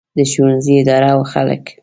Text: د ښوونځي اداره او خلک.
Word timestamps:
د 0.17 0.19
ښوونځي 0.31 0.73
اداره 0.81 1.09
او 1.15 1.21
خلک. 1.31 1.63